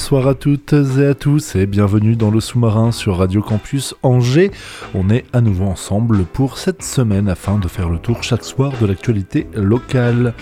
[0.00, 4.50] Bonsoir à toutes et à tous et bienvenue dans le sous-marin sur Radio Campus Angers.
[4.94, 8.72] On est à nouveau ensemble pour cette semaine afin de faire le tour chaque soir
[8.80, 10.32] de l'actualité locale.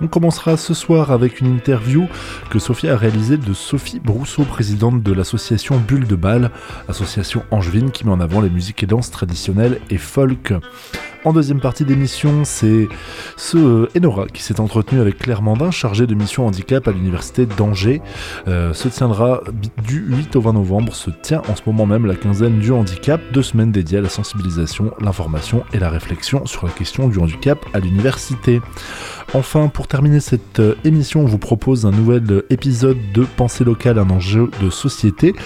[0.00, 2.06] On commencera ce soir avec une interview
[2.50, 6.52] que Sophie a réalisée de Sophie Brousseau, présidente de l'association Bulle de Bâle,
[6.88, 10.54] association angevine qui met en avant les musiques et danses traditionnelles et folk.
[11.22, 12.88] En deuxième partie d'émission, c'est
[13.36, 17.44] ce euh, Enora qui s'est entretenu avec Claire Mandin, chargée de mission handicap à l'université
[17.44, 18.00] d'Angers.
[18.48, 19.42] Euh, se tiendra
[19.86, 23.20] du 8 au 20 novembre, se tient en ce moment même la quinzaine du handicap,
[23.32, 27.58] deux semaines dédiées à la sensibilisation, l'information et la réflexion sur la question du handicap
[27.74, 28.62] à l'université.
[29.32, 34.00] Enfin, pour terminer cette euh, émission, on vous propose un nouvel épisode de Pensée locale,
[34.00, 35.36] un enjeu de société,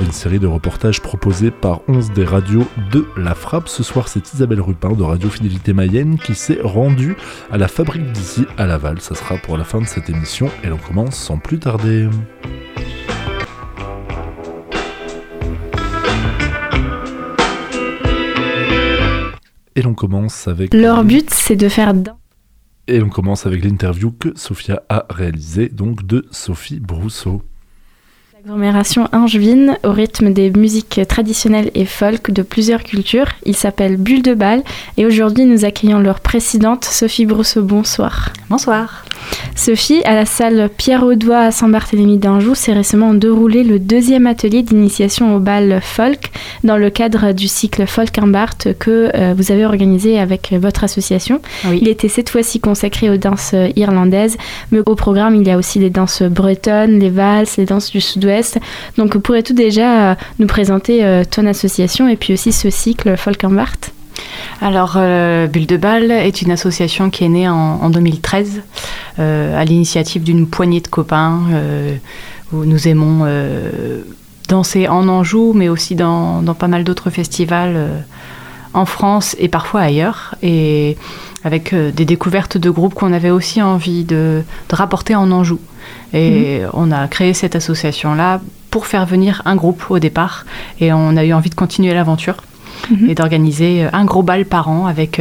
[0.00, 3.68] une série de reportages proposés par 11 des radios de La Frappe.
[3.68, 7.16] Ce soir, c'est Isabelle Rupin de Radio Fidélité Mayenne qui s'est rendue
[7.52, 9.02] à la fabrique d'ici à Laval.
[9.02, 12.08] Ça sera pour la fin de cette émission et l'on commence sans plus tarder.
[19.76, 20.72] Et l'on commence avec...
[20.72, 21.92] Leur but, c'est de faire
[22.86, 27.42] et on commence avec l'interview que Sophia a réalisée, donc de Sophie Brousseau.
[28.46, 33.28] L'agglomération angevine au rythme des musiques traditionnelles et folk de plusieurs cultures.
[33.46, 34.62] Il s'appelle Bulle de Bâle
[34.98, 37.62] et aujourd'hui nous accueillons leur présidente Sophie Brousseau.
[37.62, 38.34] Bonsoir.
[38.50, 39.06] Bonsoir.
[39.56, 44.62] Sophie, à la salle Pierre Audois à Saint-Barthélemy d'Anjou, s'est récemment déroulé le deuxième atelier
[44.62, 46.30] d'initiation au bal folk
[46.64, 51.40] dans le cadre du cycle Folk Bart que euh, vous avez organisé avec votre association.
[51.72, 54.36] Il était cette fois-ci consacré aux danses irlandaises,
[54.70, 58.02] mais au programme il y a aussi les danses bretonnes, les valses, les danses du
[58.02, 58.33] sud-ouest.
[58.98, 63.44] Donc pourrais-tu déjà euh, nous présenter euh, ton association et puis aussi ce cycle Folk
[64.60, 68.62] alors, euh, Bulle de Balle est une association qui est née en, 2013
[69.18, 71.40] euh, à l'initiative d'une poignée de copains
[72.52, 73.26] où nous aimons
[74.48, 78.04] danser en Anjou, mais aussi dans, pas mal d'autres festivals
[78.72, 80.36] en France et parfois ailleurs.
[80.42, 80.96] Et
[81.42, 85.58] avec des découvertes de groupes qu'on avait aussi envie de, rapporter en Anjou.
[86.12, 86.70] Et mhm.
[86.72, 88.40] on a créé cette association-là
[88.70, 90.44] pour faire venir un groupe au départ.
[90.80, 92.36] Et on a eu envie de continuer l'aventure.
[92.90, 93.08] Mhm.
[93.08, 95.20] et d'organiser euh, un gros bal par an avec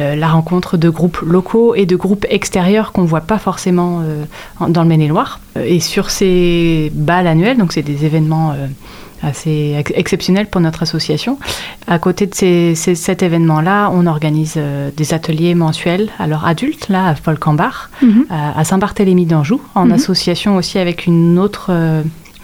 [0.00, 4.00] euh, la rencontre de groupes locaux et de groupes extérieurs qu'on ne voit pas forcément
[4.02, 4.24] euh,
[4.68, 5.40] dans le Maine-et-Loire.
[5.62, 8.54] Et sur ces balles annuels, donc c'est des événements
[9.22, 11.38] assez exceptionnels pour notre association.
[11.88, 14.56] À côté de cet événement-là, on organise
[14.96, 18.26] des ateliers mensuels, alors adultes, là, à Folcambar, mhm.
[18.30, 19.92] à, Saint-Barthélemy d'Anjou, en mhm.
[19.92, 21.72] association aussi avec une autre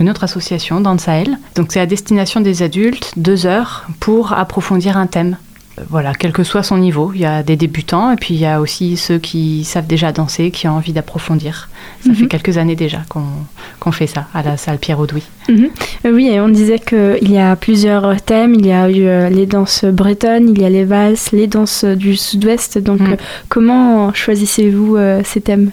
[0.01, 1.39] une autre association dans le Sahel.
[1.55, 5.37] Donc c'est à destination des adultes, deux heures pour approfondir un thème.
[5.79, 7.13] Euh, voilà, quel que soit son niveau.
[7.15, 10.13] Il y a des débutants et puis il y a aussi ceux qui savent déjà
[10.13, 11.69] danser, qui ont envie d'approfondir.
[12.05, 12.29] Ça fait mhm.
[12.29, 15.23] quelques années déjà qu'on fait ça à la salle Pierre Audouy.
[15.49, 15.69] Mhm.
[16.07, 18.55] Euh, oui, et on disait qu'il y a plusieurs thèmes.
[18.55, 21.85] Il y a eu euh, les danses bretonnes, il y a les valses, les danses
[21.85, 22.79] du sud-ouest.
[22.79, 23.17] Donc mhm.
[23.49, 25.71] comment choisissez-vous ces thèmes?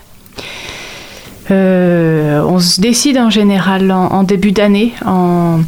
[1.50, 5.62] On se décide en général en, début d'année en,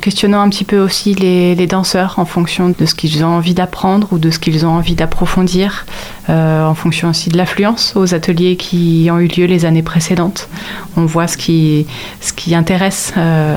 [0.00, 4.08] questionnant un petit peu aussi les, danseurs en fonction de ce qu'ils ont envie d'apprendre
[4.12, 5.86] ou de ce qu'ils ont envie d'approfondir,
[6.28, 10.48] euh, en fonction aussi de l'affluence aux ateliers qui ont eu lieu les années précédentes.
[10.96, 11.86] On voit ce qui,
[12.20, 13.56] ce qui intéresse euh,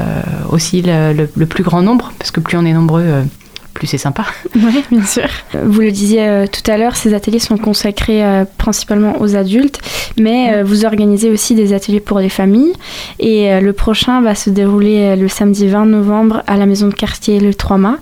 [0.52, 3.24] aussi le, plus grand nombre, parce que plus on est nombreux,
[3.76, 4.26] plus c'est sympa.
[4.56, 5.28] Oui, bien sûr.
[5.64, 9.80] Vous le disiez euh, tout à l'heure, ces ateliers sont consacrés euh, principalement aux adultes,
[10.18, 12.74] mais euh, vous organisez aussi des ateliers pour les familles.
[13.20, 17.40] Et le prochain va se dérouler le samedi 20 novembre à la maison de quartier
[17.40, 17.98] Le 3 Mâts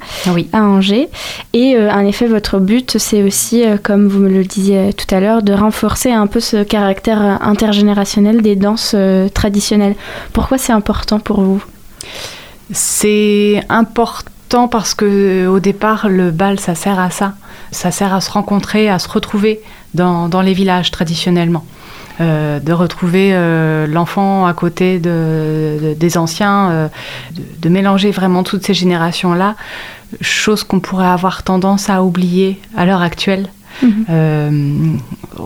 [0.54, 1.10] à Angers.
[1.54, 5.42] Et en effet, votre but, c'est aussi, comme vous me le disiez tout à l'heure,
[5.42, 8.96] de renforcer un peu ce caractère intergénérationnel des danses
[9.34, 9.96] traditionnelles.
[10.34, 11.64] Pourquoi c'est important pour vous?
[12.72, 17.34] C'est important parce que au départ, le bal, ça sert à ça.
[17.72, 19.62] Ça sert à se rencontrer, à se retrouver
[19.94, 21.66] dans, les villages traditionnellement.
[22.22, 26.88] Euh, de retrouver euh, l'enfant à côté de, des anciens, euh,
[27.60, 29.56] de, mélanger vraiment toutes ces générations-là,
[30.22, 33.48] chose qu'on pourrait avoir tendance à oublier à l'heure actuelle.
[33.82, 35.00] Mhm.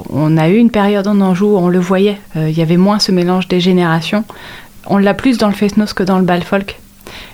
[0.09, 2.99] on a eu une période en Anjou où on le voyait, il y avait moins
[2.99, 4.25] ce mélange des générations.
[4.85, 6.77] On l'a plus dans le fest que dans le bal folk.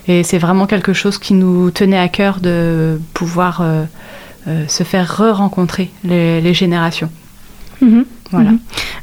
[0.08, 3.84] Et c'est vraiment quelque chose qui nous tenait à cœur de pouvoir euh,
[4.48, 7.10] euh, se faire re-rencontrer les, les générations.
[7.80, 8.04] Mhm.
[8.30, 8.50] Voilà.
[8.50, 8.58] Mhm.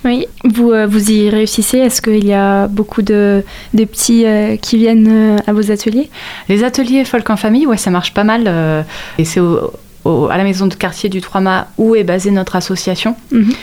[0.06, 3.44] Oui, vous, euh, vous y réussissez Est-ce qu'il y a beaucoup de,
[3.74, 6.10] de petits euh, qui viennent euh, à vos ateliers?
[6.50, 8.86] Les ateliers folk en famille, ouais, ça marche pas mal.
[9.18, 9.72] et c'est au-
[10.06, 13.16] au- à la maison de quartier du Trois-Mâts où est basée notre association.
[13.32, 13.54] Mhm.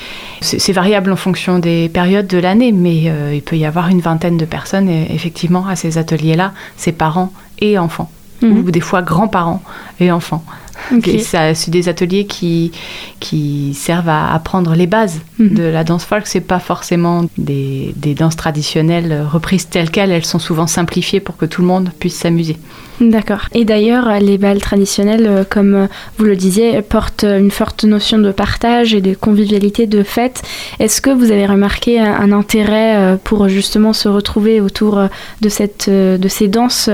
[0.41, 4.01] C'est variable en fonction des périodes de l'année, mais euh, il peut y avoir une
[4.01, 8.09] vingtaine de personnes et- effectivement à ces ateliers-là, c'est parents et enfants,
[8.43, 8.59] Mhm.
[8.59, 9.63] ou des fois grands-parents
[9.99, 10.45] et enfants.
[10.93, 11.09] Ok.
[11.09, 12.73] Et ça, C'est des ateliers qui,
[13.21, 15.55] qui servent à apprendre les bases Mhm.
[15.55, 16.27] de la danse folk.
[16.27, 20.11] C'est pas forcément des, des danses traditionnelles reprises telles quelles.
[20.11, 22.57] Elles sont souvent simplifiées pour que tout le monde puisse s'amuser.
[23.01, 23.43] D'accord.
[23.55, 25.87] Et d'ailleurs, les balles traditionnelles, euh, comme euh,
[26.17, 30.43] vous le disiez, portent euh, une forte notion de partage et de convivialité, de fête.
[30.81, 35.01] Est-ce que vous avez remarqué un, intérêt pour justement se retrouver autour
[35.41, 36.91] de, cette, de ces danses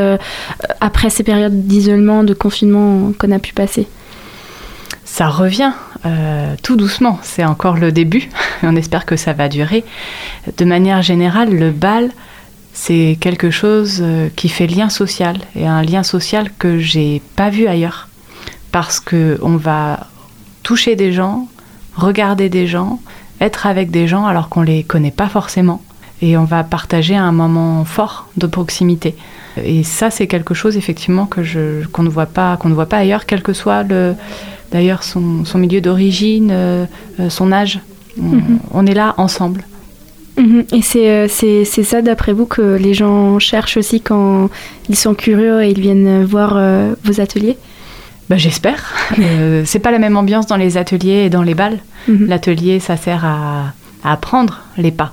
[0.81, 3.74] après ces périodes d'isolement, de confinement qu'on a pu passer?
[5.15, 5.71] Ça revient
[6.07, 7.21] euh, tout doucement.
[7.23, 8.29] C'est encore le début.
[8.65, 9.85] On espère que ça va durer.
[10.57, 12.11] De manière générale, le bal,
[12.73, 17.49] c'est quelque chose euh, qui fait lien social et un lien social que j'ai pas
[17.49, 18.09] vu ailleurs.
[18.73, 20.09] Parce que on va
[20.65, 21.47] toucher des gens,
[21.95, 22.99] regarder des gens,
[23.41, 25.81] être avec des gens alors qu'on les connaît pas forcément.
[26.23, 29.15] Et on va partager un moment fort de proximité.
[29.63, 33.45] Et ça, c'est quelque chose effectivement que ne voit qu'on ne voit pas ailleurs, quel
[33.45, 34.17] que soit le
[34.75, 36.85] d'ailleurs son, son milieu d'origine, euh,
[37.21, 37.79] euh, son âge.
[38.21, 38.59] On, Mhm.
[38.73, 39.65] on est là ensemble.
[40.37, 40.65] Mhm.
[40.73, 44.51] Et c'est euh, c'est- c'est ça, d'après vous, que les gens cherchent aussi quand
[44.89, 47.57] ils sont curieux et ils viennent voir euh, vos ateliers?
[48.29, 48.83] Bah, J'espère.
[49.21, 51.79] Euh, c'est pas la même ambiance dans les ateliers et dans les balles.
[52.09, 52.27] Mhm.
[52.27, 53.73] L'atelier, ça sert à,
[54.03, 55.13] à apprendre les pas.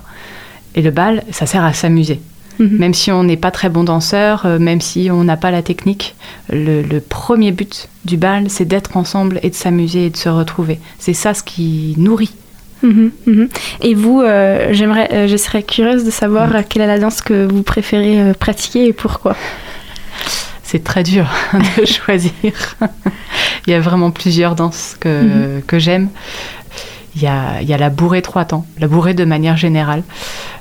[0.74, 2.20] Et le bal, ça sert à s'amuser.
[2.58, 2.78] Mhm.
[2.78, 5.62] Même si on n'est pas très bon danseur, euh, même si on n'a pas la
[5.62, 6.14] technique,
[6.50, 10.28] le, le premier but du bal, c'est d'être ensemble et de s'amuser et de se
[10.28, 10.78] retrouver.
[10.98, 12.34] C'est ça ce qui nourrit.
[12.82, 13.48] Mhm, mhm.
[13.80, 17.46] Et vous, euh, j'aimerais, euh, je serais curieuse de savoir quelle est la danse que
[17.46, 19.36] vous préférez pratiquer et pourquoi?
[20.62, 21.26] C'est très dur
[21.78, 22.32] de choisir.
[23.66, 26.08] Il y a vraiment plusieurs danses que, que j'aime.
[27.14, 30.02] Il y, a, il y a la bourrée trois temps, la bourrée de manière générale,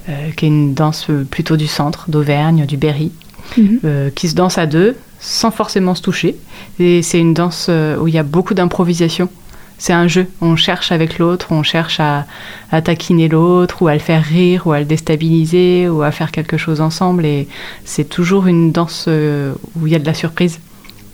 [0.09, 3.11] euh, qui est une danse euh, plutôt du centre, d'Auvergne, du Berry,
[3.57, 3.79] Mhm.
[3.85, 6.35] euh, qui se danse à deux, sans forcément se toucher.
[6.79, 9.29] Et c'est une danse où il y a beaucoup d'improvisation.
[9.77, 10.27] C'est un jeu.
[10.41, 12.25] On cherche avec l'autre, on cherche à,
[12.71, 16.31] à taquiner l'autre, ou à le faire rire, ou à le déstabiliser, ou à faire
[16.31, 17.25] quelque chose ensemble.
[17.25, 17.47] Et
[17.85, 20.59] c'est toujours une danse où il y a de la surprise.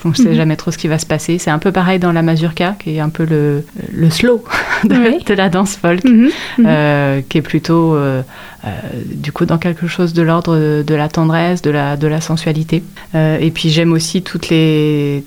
[0.07, 0.35] On ne sait Mhm.
[0.35, 1.37] jamais trop ce qui va se passer.
[1.37, 4.41] C'est un peu pareil dans la mazurka, qui est un peu le, le slow
[4.85, 5.23] de, Oui.
[5.25, 6.65] de la danse folk Mhm, mhm.
[6.65, 8.21] euh, qui est plutôt euh,
[8.65, 8.69] euh,
[9.13, 12.83] du coup dans quelque chose de l'ordre de, la tendresse, de la, de la sensualité.
[13.15, 15.23] Et puis j'aime aussi toutes les,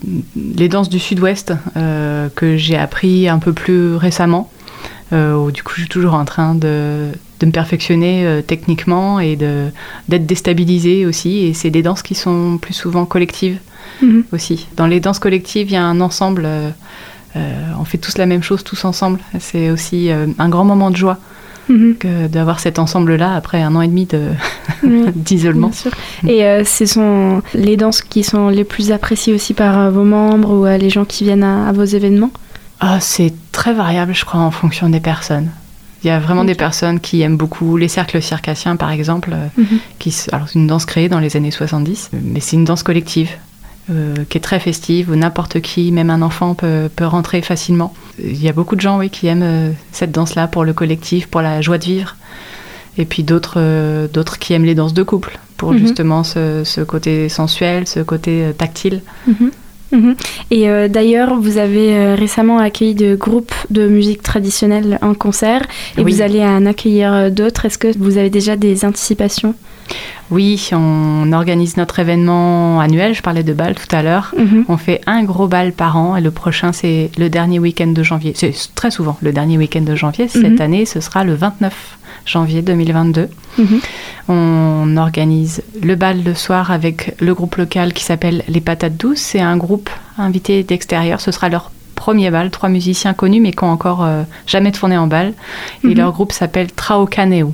[0.57, 1.53] les danses du sud-ouest
[2.35, 4.51] que j'ai appris un peu plus récemment.
[5.13, 7.09] Où du coup je suis toujours en train de,
[7.41, 9.67] de me perfectionner euh, techniquement et de-
[10.09, 11.39] d'être déstabilisée aussi.
[11.47, 13.59] Et c'est des danses qui sont plus souvent collectives
[14.03, 14.25] Mhm.
[14.33, 14.67] aussi.
[14.77, 16.43] Dans les danses collectives, il y a un ensemble.
[16.45, 16.71] euh,
[17.37, 19.21] euh, on fait tous la même chose, tous ensemble.
[19.39, 21.19] C'est aussi euh, un grand moment de joie
[22.01, 24.31] que d'avoir cet ensemble-là après un an et demi de-
[25.15, 25.71] d'isolement.
[25.71, 25.93] sûr.
[26.27, 30.51] Et euh, ce sont les danses qui sont les plus appréciées aussi par vos membres
[30.53, 32.31] ou les gens qui viennent à, à vos événements?
[32.81, 35.51] Ah, c'est très variable, je crois, en fonction des personnes.
[36.03, 39.67] Il y a vraiment des personnes qui aiment beaucoup les cercles circassiens, par exemple, Mhm.
[40.01, 43.29] qui, alors c'est une danse créée dans les années 70, mais c'est une danse collective
[43.91, 47.93] euh, qui est très festive où n'importe qui, même un enfant, peut, peut rentrer facilement.
[48.19, 51.27] Il y a beaucoup de gens, oui, qui aiment euh, cette danse-là pour le collectif,
[51.27, 52.17] pour la joie de vivre,
[52.99, 55.79] et puis d'autres, euh, d'autres qui aiment les danses de couple pour Mhm.
[55.79, 59.03] justement ce, ce côté sensuel, ce côté tactile.
[59.27, 59.51] Mhm.
[59.93, 60.15] Mhm.
[60.53, 65.63] Et euh, d'ailleurs, vous avez euh, récemment accueilli de groupes de musique traditionnelle en concert
[65.99, 66.13] et Oui.
[66.13, 67.65] vous allez en accueillir euh, d'autres.
[67.67, 69.55] Est-ce que vous avez déjà des anticipations?
[70.31, 73.15] Oui, on organise notre événement annuel.
[73.15, 74.33] Je parlais de bal tout à l'heure.
[74.39, 74.65] Mhm.
[74.69, 78.03] On fait un gros bal par an et le prochain, c'est le dernier week-end de
[78.03, 78.33] janvier.
[78.37, 80.29] C'est très souvent le dernier week-end de janvier.
[80.29, 80.61] Cette Mhm.
[80.61, 83.29] année, ce sera le 29 janvier 2022.
[83.59, 83.81] Mhm.
[84.29, 89.19] On organise le bal le soir avec le groupe local qui s'appelle Les Patates Douces.
[89.19, 91.21] C'est un groupe invité d'extérieur.
[91.21, 92.51] Ce sera leur premier bal.
[92.51, 95.33] Trois musiciens connus mais qui ont encore euh, jamais tourné en bal.
[95.83, 97.53] Et leur groupe s'appelle Traokaneu.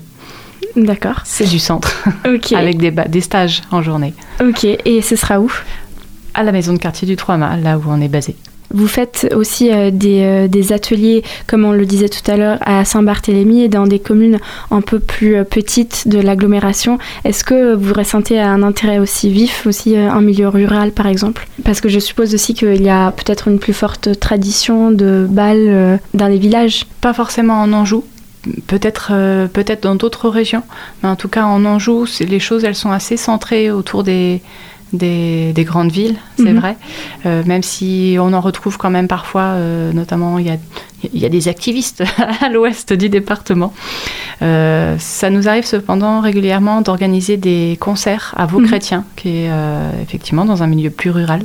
[0.77, 1.21] D'accord.
[1.25, 2.53] C'est du centre Ok.
[2.53, 4.15] avec des, des stages en journée.
[4.41, 4.65] Ok.
[4.65, 5.51] Et ce sera où?
[6.35, 8.37] À la maison de quartier du Trois-Mâts, là où on est basé.
[8.75, 13.63] Vous faites aussi des, des, ateliers, comme on le disait tout à l'heure, à Saint-Barthélemy
[13.63, 14.39] et dans des communes
[14.73, 16.99] un peu plus petites de l'agglomération.
[17.25, 21.47] Est-ce que vous ressentez un intérêt aussi vif, aussi un milieu rural par exemple?
[21.65, 26.01] Parce que je suppose aussi qu'il y a peut-être une plus forte tradition de bal
[26.15, 26.87] dans les villages.
[27.01, 28.05] Pas forcément en Anjou,
[28.67, 30.63] peut-être euh, peut-être dans d'autres régions,
[31.03, 34.43] mais en tout cas en Anjou, les choses elles sont assez centrées autour des,
[34.93, 36.59] des, grandes villes, c'est mhm.
[36.59, 36.77] vrai.
[37.27, 40.57] Euh, même si on en retrouve quand même parfois, euh, notamment il y a,
[41.13, 42.05] y a, des activistes
[42.41, 43.73] à l'ouest du département.
[44.41, 48.67] ça nous arrive cependant régulièrement d'organiser des concerts à vos mhm.
[48.67, 49.51] chrétiens, qui est
[50.03, 51.43] effectivement dans un milieu plus rural,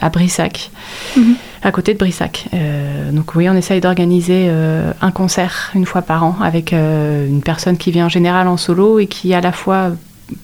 [0.00, 0.70] à Brissac.
[1.16, 2.46] Mhm à côté de Brissac.
[2.54, 7.26] Euh, donc oui, on essaye d'organiser euh, un concert une fois par an avec euh,
[7.26, 9.90] une personne qui vient en général en solo et qui à la fois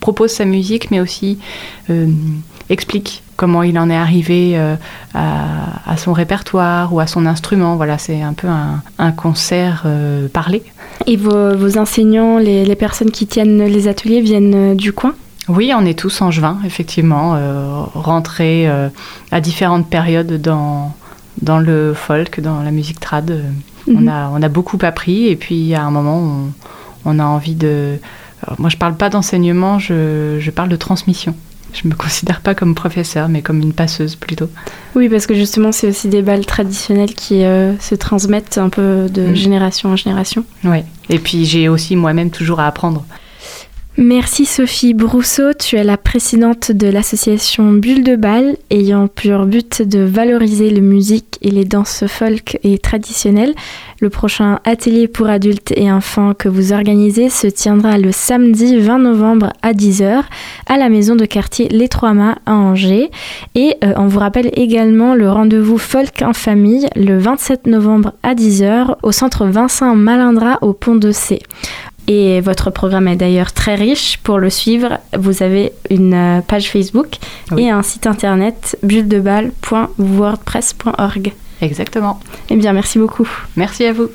[0.01, 1.39] propose sa musique mais aussi
[2.71, 4.59] explique comment il en est arrivé
[5.13, 7.77] à, son répertoire ou à son instrument.
[7.77, 9.85] Voilà, c'est un peu un, concert
[10.33, 10.63] parlé.
[11.07, 15.13] Et vos, enseignants, les, les, personnes qui tiennent les ateliers viennent du coin?
[15.49, 17.39] Oui, on est tous en juin, effectivement,
[17.93, 18.67] rentrés
[19.31, 20.95] à différentes périodes dans,
[21.43, 23.31] dans le folk, dans la musique trad.
[23.31, 23.43] Euh,
[23.89, 24.09] on, mhm.
[24.09, 26.53] a, on a beaucoup appris et puis à un moment, on,
[27.05, 27.99] on a envie de...
[28.59, 31.35] moi, je parle pas d'enseignement, je, je, parle de transmission.
[31.73, 34.49] Je me considère pas comme professeur, mais comme une passeuse plutôt.
[34.95, 39.09] Oui, parce que justement, c'est aussi des balles traditionnelles qui euh, se transmettent un peu
[39.13, 39.35] de mhm.
[39.35, 40.45] génération en génération.
[40.65, 40.79] Oui,
[41.11, 43.05] et puis j'ai aussi moi-même toujours à apprendre.
[43.97, 49.83] Merci Sophie Brousseau, tu es la présidente de l'association Bulle de Bal, ayant pour but
[49.83, 53.55] de valoriser la musique et les danses folk et traditionnelles.
[54.01, 58.99] Le prochain atelier pour adultes et enfants que vous organisez se tiendra le samedi 20
[58.99, 60.25] novembre à 10h
[60.67, 63.13] à la maison de quartier Les Trois Mâts à Angers.
[63.55, 68.35] Et euh, on vous rappelle également le rendez-vous folk en famille le 27 novembre à
[68.35, 71.39] 10h au centre Vincent Malindra au Pont de C.
[72.07, 74.19] Et votre programme est d'ailleurs très riche.
[74.23, 77.17] Pour le suivre, vous avez une euh, page Facebook
[77.57, 81.33] et un site internet bulledeballe.wordpress.org.
[81.61, 82.21] Exactement.
[82.51, 83.29] Eh bien, merci beaucoup.
[83.57, 84.09] Merci à vous.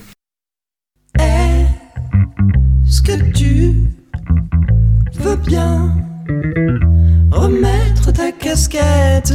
[1.19, 3.73] Est-ce que tu
[5.19, 5.95] veux bien
[7.31, 9.33] remettre ta casquette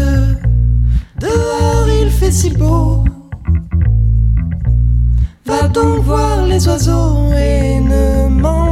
[1.21, 3.05] Dehors, il fait si beau.
[5.47, 8.64] Va donc voir les oiseaux et ne m'embête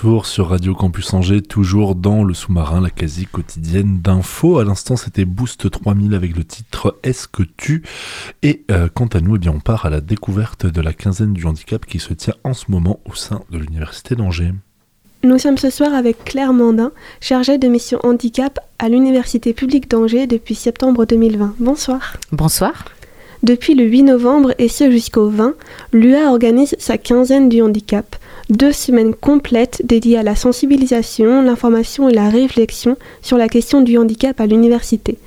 [0.00, 4.58] retour sur Radio Campus Angers, toujours dans le sous-marin, la quasi quotidienne d'infos.
[4.58, 7.82] À l'instant, c'était Boost 3000 avec le titre Est-ce que tu?
[8.42, 11.34] Et euh, quant à nous, eh bien, on part à la découverte de la quinzaine
[11.34, 14.52] du handicap qui se tient en ce moment au sein de l'Université d'Angers.
[15.22, 20.26] Nous sommes ce soir avec Claire Mandin, chargée de mission handicap à l'Université publique d'Angers
[20.26, 21.56] depuis septembre 2020.
[21.58, 22.16] Bonsoir.
[22.32, 22.86] Bonsoir.
[23.42, 25.54] Depuis le 8 novembre et ce jusqu'au 20,
[25.92, 28.16] l'UA organise sa quinzaine du handicap.
[28.50, 33.96] Deux semaines complètes dédiées à la sensibilisation, l'information et la réflexion sur la question du
[33.96, 35.18] handicap à l'université.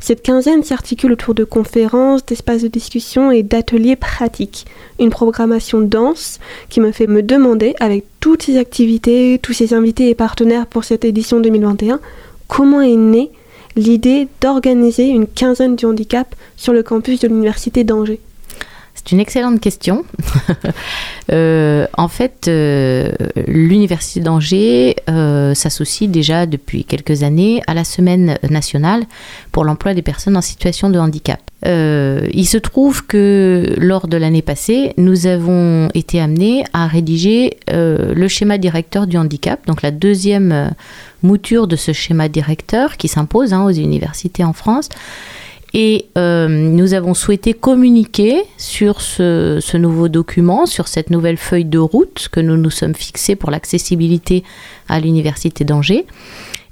[0.00, 4.64] Cette quinzaine s'articule autour de conférences, d'espaces de discussion et d'ateliers pratiques.
[4.98, 10.08] Une programmation dense qui me fait me demander, avec toutes ces activités, tous ces invités
[10.08, 12.00] et partenaires pour cette édition 2021,
[12.48, 13.30] comment est née
[13.76, 18.20] l'idée d'organiser une quinzaine du handicap sur le campus de l'Université d'Angers.
[18.94, 20.04] C'est une excellente question.
[21.32, 23.12] Euh, en fait, euh,
[23.46, 29.04] l'Université d'Angers euh, s'associe déjà depuis quelques années à la Semaine nationale
[29.52, 31.38] pour l'emploi des personnes en situation de handicap.
[31.64, 38.26] il se trouve que lors de l'année passée, nous avons été amenés à rédiger le
[38.26, 40.74] schéma directeur du handicap, donc la deuxième
[41.22, 44.88] mouture de ce schéma directeur qui s'impose hein, aux universités en France.
[45.72, 51.78] Et euh, nous avons souhaité communiquer sur ce, nouveau document, sur cette nouvelle feuille de
[51.78, 54.42] route que nous nous sommes fixés pour l'accessibilité
[54.88, 56.06] à l'Université d'Angers.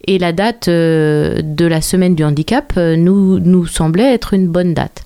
[0.07, 4.49] Et la date euh, de la semaine du handicap euh, nous, nous semblait être une
[4.49, 5.05] bonne date.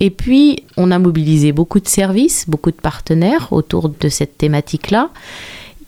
[0.00, 5.10] Et puis, on a mobilisé beaucoup de services, beaucoup de partenaires autour de cette thématique-là.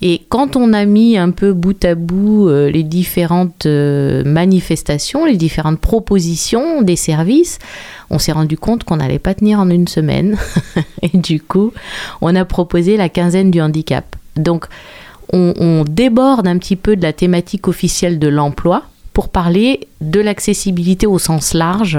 [0.02, 5.24] Et quand on a mis un peu bout à bout euh, les différentes euh, manifestations,
[5.24, 7.58] les différentes propositions des services,
[8.10, 10.36] on s'est rendu compte qu'on n'allait pas tenir en une semaine.
[11.02, 11.72] et du coup,
[12.20, 14.16] on a proposé la quinzaine du handicap.
[14.36, 14.66] Donc,
[15.32, 18.82] on, on déborde un petit peu de la thématique officielle de l'emploi
[19.14, 21.98] pour parler de l'accessibilité au sens large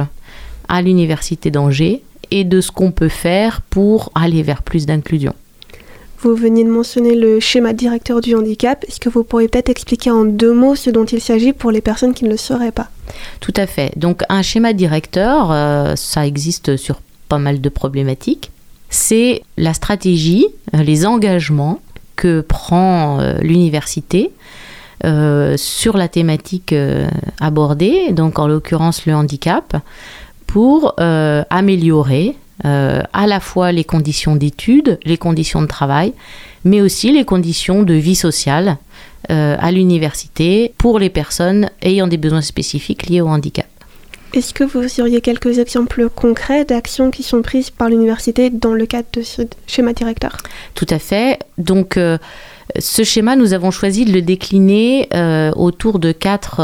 [0.70, 5.34] à l'Université d'Angers et de ce qu'on peut faire pour aller vers plus d'inclusion.
[6.20, 8.84] Vous veniez de mentionner le schéma directeur du handicap.
[8.88, 11.82] Est-ce que vous pourriez peut-être expliquer en deux mots ce dont il s'agit pour les
[11.82, 12.90] personnes qui ne le sauraient pas?
[13.40, 13.92] Tout à fait.
[13.98, 18.52] Donc un schéma directeur, euh, ça existe sur pas mal de problématiques.
[18.90, 21.82] C'est la stratégie, euh, les engagements
[22.16, 24.32] que prend euh, l'université
[25.58, 26.74] sur la thématique
[27.40, 29.78] abordée, donc en l'occurrence le handicap,
[30.48, 36.14] pour améliorer euh, à la fois les conditions d'études, les conditions de travail,
[36.64, 38.78] mais aussi les conditions de vie sociale
[39.30, 43.68] euh, à l'université pour les personnes ayant des besoins spécifiques liés au handicap.
[44.34, 48.86] Est-ce que vous auriez quelques exemples concrets d'actions qui sont prises par l'université dans le
[48.86, 50.38] cadre de ce schéma directeur?
[50.74, 51.40] Tout à fait.
[51.58, 52.18] Donc, euh,
[52.78, 55.08] ce schéma, nous avons choisi de le décliner
[55.56, 56.60] autour de quatre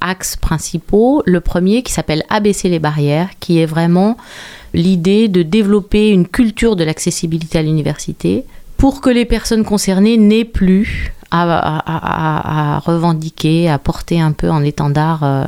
[0.00, 1.22] axes principaux.
[1.26, 4.16] Le premier qui s'appelle Abaisser les barrières, qui est vraiment
[4.74, 8.44] l'idée de développer une culture de l'accessibilité à l'université
[8.76, 15.24] pour que les personnes concernées n'aient plus à, revendiquer, à porter un peu en étendard
[15.24, 15.44] euh,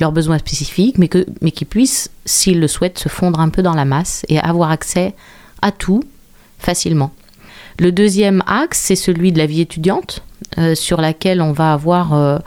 [0.00, 3.62] leurs besoins spécifiques, mais, que, mais qu'ils puissent, s'ils le souhaitent, se fondre un peu
[3.62, 5.14] dans la masse et avoir accès
[5.60, 6.02] à tout
[6.58, 7.12] facilement.
[7.78, 10.22] Le deuxième axe, c'est celui de la vie étudiante,
[10.56, 12.38] euh, sur laquelle on va avoir euh,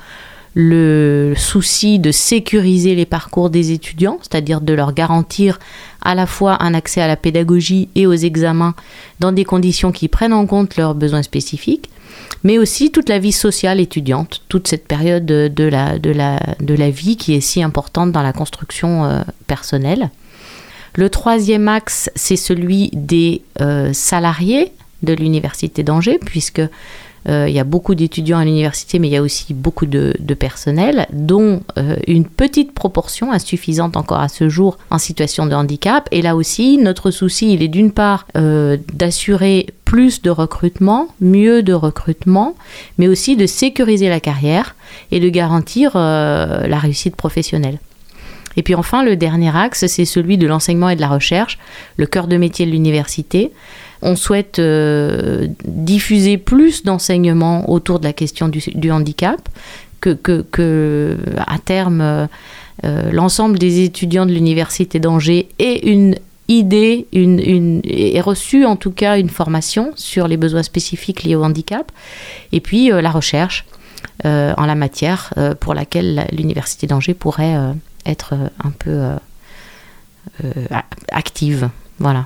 [0.54, 5.60] le souci de sécuriser les parcours des étudiants, c'est-à-dire de leur garantir
[6.02, 8.76] à la fois un accès à la pédagogie et aux examens
[9.20, 11.90] dans des conditions qui prennent en compte leurs besoins spécifiques,
[12.44, 16.74] mais aussi toute la vie sociale étudiante, toute cette période de la, de la, de
[16.74, 20.10] la vie qui est si importante dans la construction euh, personnelle.
[20.96, 24.72] Le troisième axe, c'est celui des euh, salariés
[25.04, 26.62] de l'Université d'Angers, puisque
[27.30, 30.14] Euh, il y a beaucoup d'étudiants à l'université, mais il y a aussi beaucoup de,
[30.40, 36.08] personnel, dont euh, une petite proportion, insuffisante encore à ce jour, en situation de handicap.
[36.12, 41.64] Et là aussi, notre souci, il est d'une part euh, d'assurer plus de recrutement, mieux
[41.64, 42.56] de recrutement,
[42.98, 44.76] mais aussi de sécuriser la carrière
[45.12, 47.78] et de garantir la réussite professionnelle.
[48.58, 51.58] Et puis enfin, le dernier axe, c'est celui de l'enseignement et de la recherche,
[51.98, 53.52] le cœur de métier de l'université.
[54.02, 59.48] On souhaite euh, diffuser plus d'enseignements autour de la question du, handicap,
[60.00, 62.28] que, à terme, euh,
[63.12, 66.16] l'ensemble des étudiants de l'université d'Angers aient une
[66.52, 67.82] idée, une, une,
[68.22, 71.92] reçu en tout cas une formation sur les besoins spécifiques liés au handicap,
[72.52, 73.66] et puis euh, la recherche
[74.26, 77.56] euh, en la matière euh, pour laquelle l'université d'Angers pourrait
[78.06, 78.34] être
[78.64, 79.12] un peu
[81.12, 81.70] active.
[82.00, 82.26] Voilà.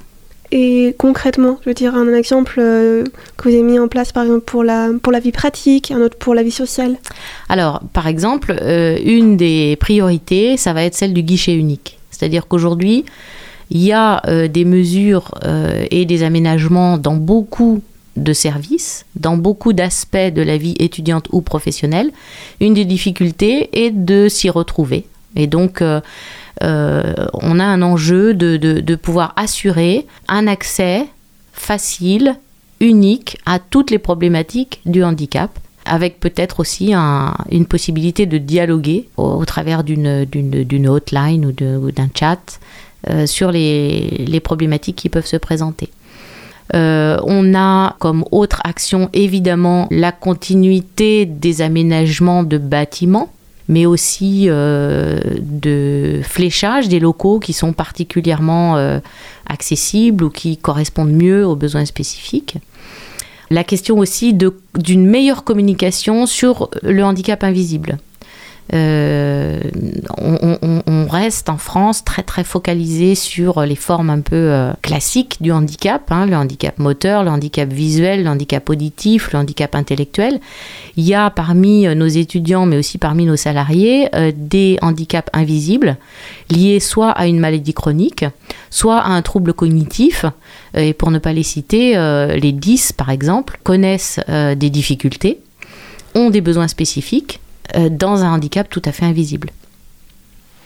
[0.52, 3.04] Et concrètement, je veux dire un exemple euh,
[3.38, 6.02] que vous avez mis en place par exemple pour la, pour la vie pratique, un
[6.02, 6.98] autre pour la vie sociale
[7.50, 11.98] Alors, par exemple, euh, une des priorités, ça va être celle du guichet unique.
[12.12, 13.06] C'est-à-dire qu'aujourd'hui,
[13.72, 15.32] il y a euh, des mesures
[15.90, 17.82] et des aménagements dans beaucoup
[18.16, 22.12] de services, dans beaucoup d'aspects de la vie étudiante ou professionnelle.
[22.62, 25.06] Une des difficultés est de s'y retrouver.
[25.36, 25.84] Et donc,
[26.62, 31.06] on a un enjeu de, de, pouvoir assurer un accès
[31.54, 32.36] facile,
[32.80, 35.52] unique à toutes les problématiques du handicap
[35.86, 42.10] avec peut-être aussi un, une possibilité de dialoguer au, au travers d'une hotline ou d'un
[42.14, 42.60] chat
[43.10, 45.90] euh, sur les, les, problématiques qui peuvent se présenter.
[46.74, 53.30] Euh, on a comme autre action évidemment la continuité des aménagements de bâtiments
[53.68, 59.00] mais aussi euh, de fléchage des locaux qui sont particulièrement euh,
[59.48, 62.58] accessibles ou qui correspondent mieux aux besoins spécifiques.
[63.50, 67.98] La question aussi d'une meilleure communication sur le handicap invisible.
[68.74, 69.60] Euh,
[70.18, 75.52] on, reste en France très très focalisé sur les formes un peu euh, classiques du
[75.52, 80.40] handicap, hein, le handicap moteur, le handicap visuel, le handicap auditif, le handicap intellectuel.
[80.98, 85.98] Il y a parmi euh, nos étudiants, mais aussi parmi nos salariés, des handicaps invisibles
[86.50, 88.26] liés soit à une maladie chronique,
[88.70, 90.26] soit à un trouble cognitif.
[90.76, 91.94] Et pour ne pas les citer,
[92.36, 95.40] les 10 par exemple connaissent des difficultés,
[96.16, 97.40] ont des besoins spécifiques
[97.92, 99.50] dans un handicap tout à fait invisible.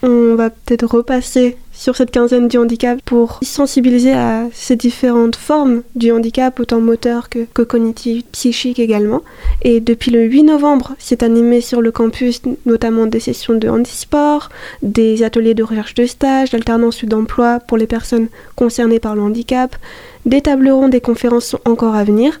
[0.02, 5.82] On va peut-être repasser sur cette quinzaine du handicap pour sensibiliser à ces différentes formes
[5.94, 9.20] du handicap, autant moteur que, que cognitif, psychique également.
[9.60, 14.48] Et depuis le 8 novembre, c'est animé sur le campus notamment des sessions de handisport,
[14.82, 19.20] des ateliers de recherche de stage, d'alternance ou d'emploi pour les personnes concernées par le
[19.20, 19.76] handicap.
[20.24, 22.40] Des tables rondes, des conférences sont encore à venir.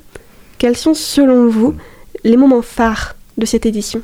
[0.56, 1.74] Quels sont selon vous
[2.24, 4.00] les moments phares de cette édition?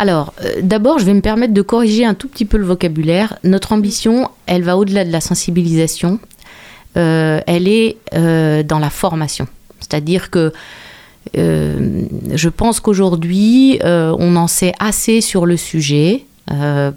[0.00, 3.36] Alors, euh, d'abord, je vais me permettre de corriger un tout petit peu le vocabulaire.
[3.44, 6.18] Notre ambition, elle va au-delà de la sensibilisation.
[6.96, 9.46] Euh, elle est euh, dans la formation.
[9.78, 10.52] C'est-à-dire que
[11.34, 16.24] je pense qu'aujourd'hui, on en sait assez sur le sujet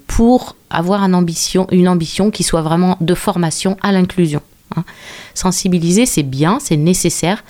[0.08, 4.42] pour avoir une ambition, une ambition qui soit vraiment de formation à l'inclusion.
[4.76, 4.86] Hein.
[5.34, 7.44] Sensibiliser, c'est bien, c'est nécessaire,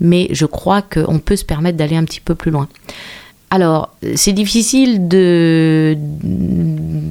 [0.00, 2.68] mais je crois qu'on peut se permettre d'aller un petit peu plus loin.
[3.54, 5.94] Alors, c'est difficile de,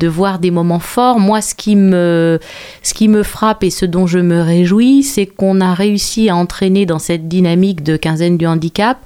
[0.08, 1.20] voir des moments forts.
[1.20, 2.40] Moi, ce qui, me,
[2.82, 6.36] ce qui me frappe et ce dont je me réjouis, c'est qu'on a réussi à
[6.36, 8.98] entraîner dans cette dynamique de quinzaine du handicap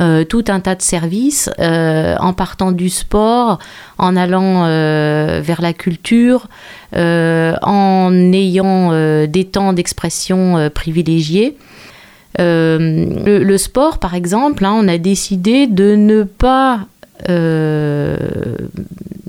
[0.00, 3.60] euh, tout un tas de services, euh, en partant du sport,
[3.98, 6.48] en allant euh, vers la culture,
[6.92, 8.90] en ayant
[9.26, 11.56] des temps d'expression privilégiés.
[12.40, 16.86] Euh, le, sport, par exemple, hein, on a décidé de ne pas
[17.28, 18.16] euh,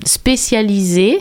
[0.06, 1.20] spécialiser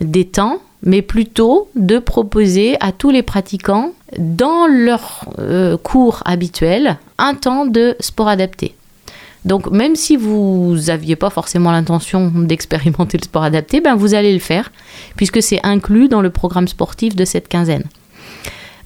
[0.00, 6.98] des temps, mais plutôt de proposer à tous les pratiquants, dans leur euh, cours habituel,
[7.18, 8.74] un temps de sport adapté.
[9.44, 14.32] Donc même si vous n'aviez pas forcément l'intention d'expérimenter le sport adapté, ben vous allez
[14.32, 14.72] le faire,
[15.14, 17.84] puisque c'est inclus dans le programme sportif de cette quinzaine.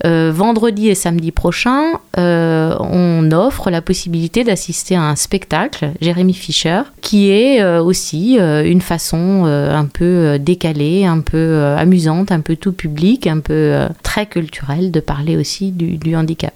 [0.07, 6.33] Euh, vendredi et samedi prochain, euh, on offre la possibilité d'assister à un spectacle, Jérémy
[6.33, 12.57] Fischer, qui est euh, aussi une façon un peu décalée, un peu amusante, un peu
[12.57, 16.55] tout public, un peu très culturelle de parler aussi du, handicap.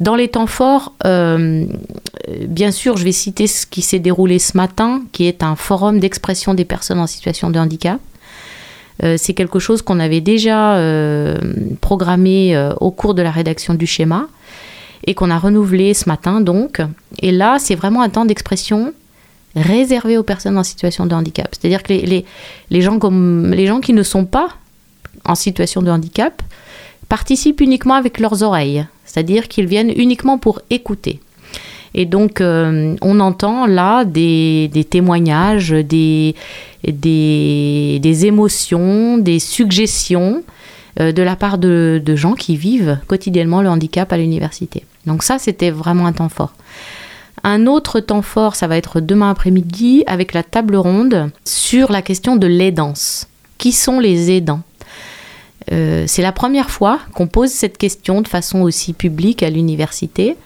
[0.00, 5.02] Dans les temps forts, bien sûr, je vais citer ce qui s'est déroulé ce matin,
[5.12, 7.98] qui est un forum d'expression des personnes en situation de handicap.
[9.02, 11.36] Euh, c'est quelque chose qu'on avait déjà euh,
[11.80, 14.28] programmé euh, au cours de la rédaction du schéma.
[15.06, 16.80] et qu'on a renouvelé ce matin donc.
[17.18, 18.94] Et là, c'est vraiment un temps d'expression
[19.54, 21.48] réservé aux personnes en situation de handicap.
[21.52, 22.24] C'est-à-dire que les,
[22.70, 24.48] les, gens comme, les gens qui ne sont pas
[25.26, 26.42] en situation de handicap
[27.08, 31.20] participent uniquement avec leurs oreilles, c'est-à-dire qu'ils viennent uniquement pour écouter.
[31.94, 36.34] Et donc, euh, on entend là des, témoignages, des,
[36.86, 40.42] des, des, émotions, des suggestions
[41.00, 44.84] euh, de la part de, de, gens qui vivent quotidiennement le handicap à l'université.
[45.06, 46.54] Donc ça, c'était vraiment un temps fort.
[47.44, 52.02] Un autre temps fort, ça va être demain après-midi avec la table ronde sur la
[52.02, 53.28] question de l'aidance.
[53.58, 54.62] Qui sont les aidants?
[55.70, 60.36] Euh, C'est la première fois qu'on pose cette question de façon aussi publique à l'université.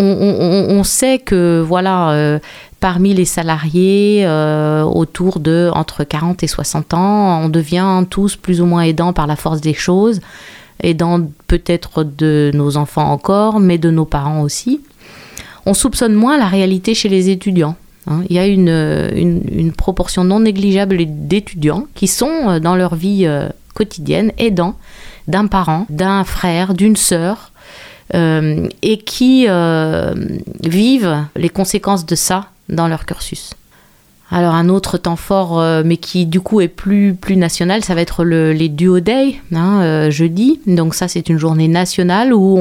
[0.00, 2.38] On, sait que voilà, euh,
[2.80, 8.60] parmi les salariés euh, autour de entre 40 et 60 ans, on devient tous plus
[8.60, 10.20] ou moins aidants par la force des choses,
[10.82, 14.80] aidants peut-être de nos enfants encore, mais de nos parents aussi
[15.66, 17.76] on soupçonne moins la réalité chez les étudiants.
[18.06, 18.22] Hein.
[18.30, 23.28] Il y a une, proportion non négligeable d'étudiants qui sont euh, dans leur vie
[23.74, 24.76] quotidienne aidants
[25.28, 27.47] d'un parent, d'un frère, d'une sœur,
[28.14, 29.46] euh, et qui
[30.62, 33.54] vivent les conséquences de ça dans leur cursus.
[34.30, 38.02] Alors un autre temps fort, mais qui du coup est plus, plus national, ça va
[38.02, 40.60] être le, les Duo Day, hein, jeudi.
[40.66, 42.58] Donc ça c'est une journée nationale où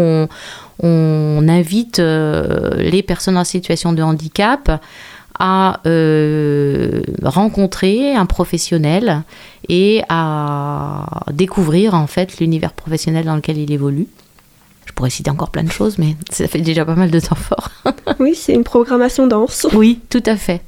[0.84, 4.82] on, invite euh, les personnes en situation de handicap
[5.40, 9.24] à euh, rencontrer un professionnel
[9.70, 14.08] et à découvrir en fait l'univers professionnel dans lequel il évolue.
[14.98, 17.70] Pourrais citer encore plein de choses, mais ça fait déjà pas mal de temps fort.
[18.20, 19.68] oui, c'est une programmation dense.
[19.74, 20.64] Oui, tout à fait.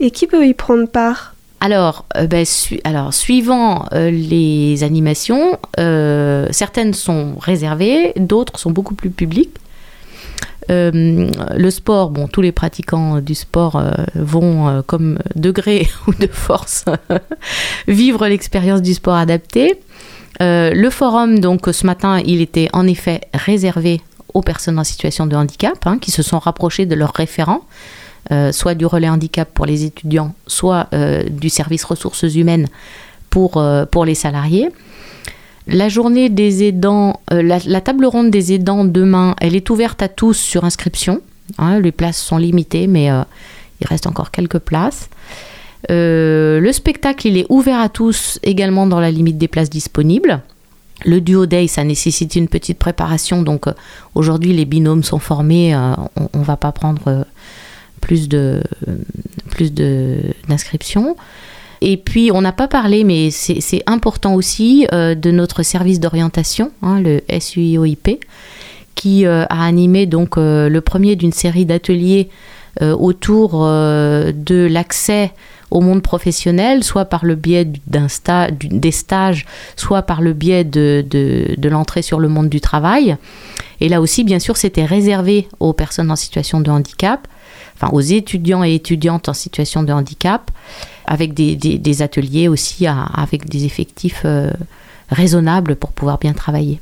[0.00, 1.34] Et qui peut y prendre part?
[1.62, 2.44] Alors, euh, ben,
[2.84, 9.56] alors, suivant euh, les animations, euh, certaines sont réservées, d'autres sont beaucoup plus publiques.
[10.68, 13.82] le sport, bon, tous les pratiquants du sport
[14.14, 16.84] vont, comme degré ou de force,
[17.88, 19.80] vivre l'expérience du sport adapté.
[20.40, 24.00] Le forum, donc, ce matin, il était en effet réservé
[24.34, 27.62] aux personnes en situation de handicap, hein, qui se sont rapprochées de leurs référents.
[28.30, 32.66] Euh, soit du relais handicap pour les étudiants, soit euh, du service ressources humaines
[33.30, 34.68] pour, euh, pour les salariés.
[35.66, 40.34] La journée des aidants, la, table ronde des aidants demain, elle est ouverte à tous
[40.34, 41.22] sur inscription.
[41.56, 43.06] Hein, les places sont limitées, mais
[43.80, 45.10] il reste encore quelques places.
[45.88, 50.40] Le spectacle, il est ouvert à tous également dans la limite des places disponibles.
[51.04, 53.66] Le duo day, ça nécessite une petite préparation, donc
[54.16, 57.24] aujourd'hui les binômes sont formés, on ne va pas prendre
[58.00, 58.62] plus de
[59.50, 61.16] plus d'inscriptions.
[61.80, 66.72] Et puis, on n'a pas parlé, mais c'est important aussi, euh, de notre service d'orientation,
[66.82, 68.24] hein, le SUIOIP,
[68.94, 72.28] qui euh, a animé donc euh, le premier d'une série d'ateliers
[72.80, 75.32] autour de l'accès
[75.70, 78.06] au monde professionnel, soit par le biais d'un
[78.70, 83.16] des stages, soit par le biais de, l'entrée sur le monde du travail.
[83.80, 87.28] Et là aussi, bien sûr, c'était réservé aux personnes en situation de handicap
[87.80, 90.50] enfin aux étudiants et étudiantes en situation de handicap,
[91.06, 94.50] avec des, des, ateliers aussi avec des effectifs euh,
[95.10, 96.80] raisonnables pour pouvoir bien travailler.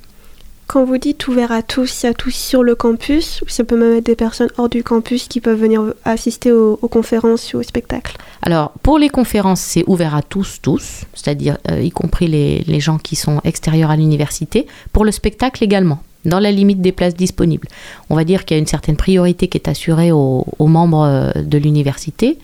[0.67, 4.07] Quand vous dites ouvert à tous, à tous sur le campus, ça peut même être
[4.07, 8.73] des personnes hors du campus qui peuvent venir assister aux, conférences ou aux spectacles Alors,
[8.83, 13.15] pour les conférences, c'est ouvert à tous, tous, c'est-à-dire euh, y compris les, gens qui
[13.15, 14.67] sont extérieurs à l'université.
[14.93, 17.69] Pour le spectacle également dans la limite des places disponibles.
[18.11, 21.43] On va dire qu'il y a une certaine priorité qui est assurée aux, membres euh,
[21.43, 22.39] de l'université,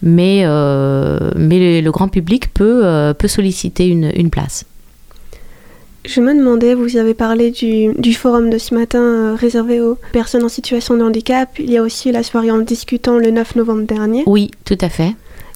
[0.00, 4.64] mais, euh, le, grand public peut solliciter une, place.
[6.04, 10.44] Je me demandais, vous avez parlé du, du forum de ce matin réservé aux personnes
[10.44, 11.50] en situation de handicap.
[11.58, 14.22] Il y a aussi la soirée en discutant le 9 novembre dernier.
[14.26, 15.14] Oui, tout à fait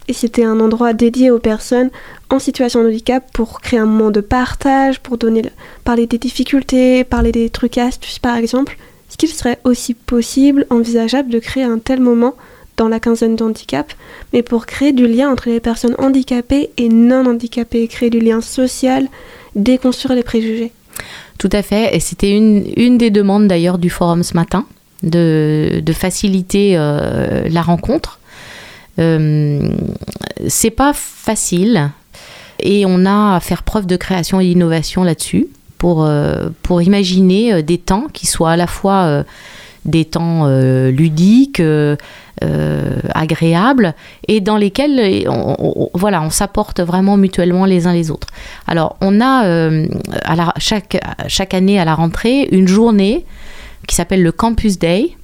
[0.09, 1.91] et c'était un endroit dédié aux personnes
[2.31, 5.43] en situation de handicap pour créer un moment de partage, pour donner,
[5.85, 8.77] parler des difficultés, parler des trucs astuces par exemple.
[9.09, 12.35] Est-ce qu'il serait aussi possible, envisageable de créer un tel moment
[12.79, 13.93] dans la quinzaine de handicap,
[14.33, 18.41] mais pour créer du lien entre les personnes handicapées et non handicapées, créer du lien
[18.41, 19.09] social,
[19.55, 20.73] déconstruire les préjugés.
[21.39, 24.67] Tout à fait, et c'était une, une des demandes d'ailleurs du forum ce matin,
[25.03, 28.21] de, de faciliter euh, la rencontre.
[28.99, 29.71] Euh,
[30.47, 31.91] c'est pas facile.
[32.61, 37.63] Et on a à faire preuve de création et d'innovation là-dessus pour, euh, pour imaginer
[37.63, 39.25] des temps qui soient à la fois
[39.85, 40.47] des temps
[40.89, 41.63] ludiques,
[43.15, 43.95] agréables
[44.29, 48.29] et dans lesquels on, voilà, on s'apporte vraiment mutuellement les uns les autres.
[48.67, 49.45] Alors, on a
[50.25, 53.25] à chaque, chaque année à la rentrée une journée
[53.87, 55.17] qui s'appelle le Campus Day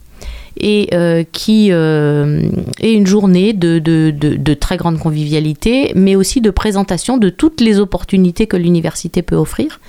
[0.59, 2.43] et euh, qui euh,
[2.81, 7.61] est une journée de, de, de, très grande convivialité, mais aussi de présentation de toutes
[7.61, 9.81] les opportunités que l'université peut offrir.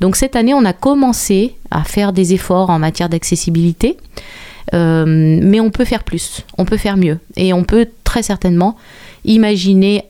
[0.00, 3.96] Donc cette année, on a commencé à faire des efforts en matière d'accessibilité,
[4.72, 8.76] euh, mais on peut faire plus, on peut faire mieux, et on peut très certainement
[9.24, 10.04] imaginer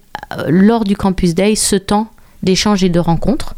[0.48, 2.08] lors du Campus Day ce temps
[2.42, 3.54] d'échange et de rencontres.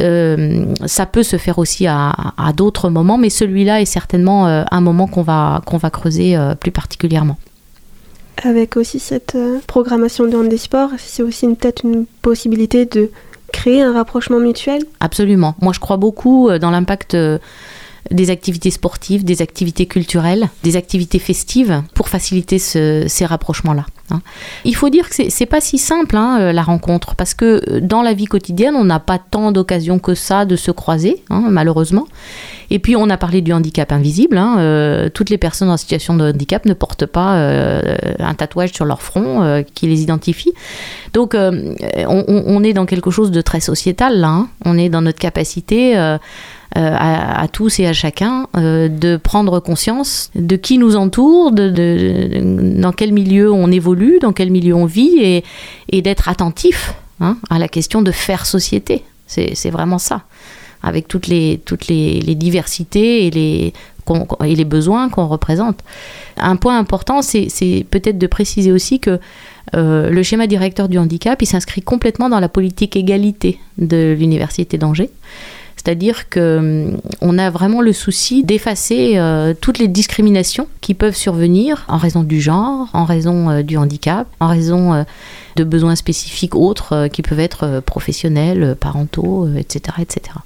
[0.00, 4.64] Euh, ça peut se faire aussi à, à d'autres moments, mais celui-là est certainement euh,
[4.70, 7.36] un moment qu'on va, qu'on va creuser euh, plus particulièrement.
[8.42, 13.10] Avec aussi cette programmation de handisport, c'est aussi peut-être une possibilité de
[13.52, 14.82] créer un rapprochement mutuel?
[15.00, 15.54] Absolument.
[15.60, 17.14] Moi, je crois beaucoup dans l'impact
[18.12, 23.86] des activités sportives, des activités culturelles, des activités festives pour faciliter ce, ces rapprochements-là.
[24.10, 24.20] Hein.
[24.64, 27.80] Il faut dire que c'est pas si simple hein, euh, la rencontre parce que euh,
[27.80, 31.44] dans la vie quotidienne, on n'a pas tant d'occasions que ça de se croiser, hein,
[31.48, 32.06] malheureusement.
[32.70, 34.40] Et puis on a parlé du handicap invisible.
[34.40, 37.32] Euh, toutes les personnes en situation de handicap ne portent pas
[38.18, 40.52] un tatouage sur leur front qui les identifie.
[41.12, 41.74] Donc on,
[42.06, 44.46] on, est dans quelque chose de très sociétal là.
[44.64, 45.96] On est dans notre capacité.
[46.78, 52.92] Euh, à, tous et à chacun euh, de prendre conscience de qui nous entoure, dans
[52.96, 55.42] quel milieu on évolue, dans quel milieu on vit
[55.90, 59.04] et, d'être attentif hein, à la question de faire société.
[59.26, 60.22] C'est vraiment ça
[60.82, 61.60] avec toutes les,
[62.36, 63.72] diversités et les,
[64.44, 65.80] et les besoins qu'on représente.
[66.38, 69.20] Un point important, c'est peut-être de préciser aussi que
[69.74, 74.78] euh, le schéma directeur du handicap, il s'inscrit complètement dans la politique égalité de l'Université
[74.78, 75.10] d'Angers.
[75.84, 81.84] C'est-à-dire qu'on hum, a vraiment le souci d'effacer euh, toutes les discriminations qui peuvent survenir
[81.88, 85.02] en raison du genre, en raison euh, du handicap, en raison euh,
[85.56, 90.36] de besoins spécifiques autres qui peuvent être professionnels, parentaux, etc., etc.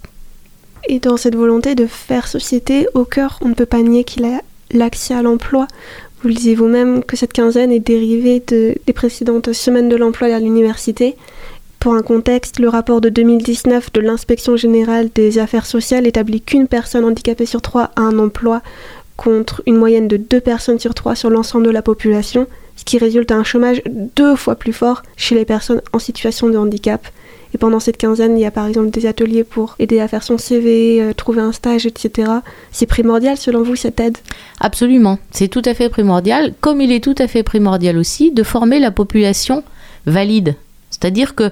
[0.89, 4.25] Et dans cette volonté de faire société, au cœur, on ne peut pas nier qu'il
[4.25, 4.41] a
[4.73, 5.67] l'accès à l'emploi.
[6.23, 10.35] Vous le disiez vous-même que cette quinzaine est dérivée de, des précédentes semaines de l'emploi
[10.35, 11.15] à l'université.
[11.87, 16.67] Pour un contexte, le rapport de 2019 de l'inspection générale des affaires sociales établit qu'une
[16.67, 18.61] personne handicapée sur trois a un emploi
[19.17, 22.99] contre une moyenne de deux personnes sur trois sur l'ensemble de la population, ce qui
[22.99, 23.83] résulte à un chômage
[24.17, 27.07] deux fois plus fort chez les personnes en situation de handicap.
[27.55, 30.25] Et pendant cette quinzaine, il y a par exemple des ateliers pour aider à faire
[30.25, 32.29] son CV, euh, trouver un stage, etc.
[32.73, 34.19] C'est primordial selon vous cette aide?
[34.59, 38.43] Absolument, c'est tout à fait primordial, comme il est tout à fait primordial aussi de
[38.43, 39.63] former la population
[40.05, 40.57] valide
[40.91, 41.51] c'est-à-dire que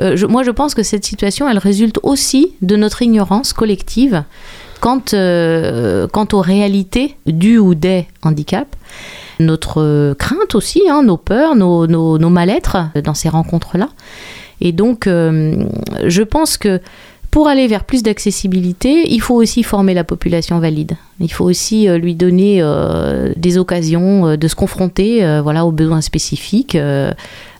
[0.00, 4.24] euh, moi, je pense que cette situation, elle résulte aussi de notre ignorance collective
[4.82, 8.76] quant, euh, quant aux réalités du ou des handicaps.
[9.40, 13.88] Notre euh, crainte aussi, hein, nos peurs, nos, mal-être dans ces rencontres-là.
[14.60, 15.64] Et donc, euh,
[16.04, 16.80] je pense que
[17.30, 20.96] pour aller vers plus d'accessibilité, il faut aussi former la population valide.
[21.18, 22.62] Il faut aussi lui donner
[23.36, 26.76] des occasions de se confronter voilà, aux besoins spécifiques,